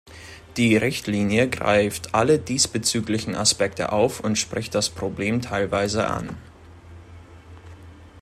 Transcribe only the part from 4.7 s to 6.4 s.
das Problem teilweise an.